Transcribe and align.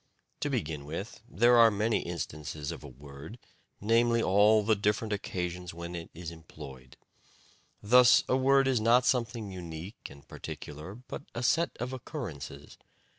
To 0.39 0.49
begin 0.49 0.85
with, 0.85 1.21
there 1.29 1.57
are 1.57 1.69
many 1.69 1.99
instances 1.99 2.71
of 2.71 2.83
a 2.83 2.87
word, 2.87 3.37
namely 3.79 4.19
all 4.19 4.63
the 4.63 4.75
different 4.75 5.13
occasions 5.13 5.75
when 5.75 5.93
it 5.93 6.09
is 6.15 6.31
employed. 6.31 6.97
Thus 7.83 8.23
a 8.27 8.35
word 8.35 8.67
is 8.67 8.81
not 8.81 9.05
something 9.05 9.51
unique 9.51 10.07
and 10.09 10.27
particular, 10.27 10.95
but 10.95 11.21
a 11.35 11.43
set 11.43 11.77
of 11.79 11.93
occurrences. 11.93 12.79